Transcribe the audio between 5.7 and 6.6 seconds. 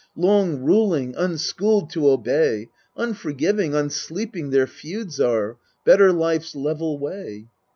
Better life's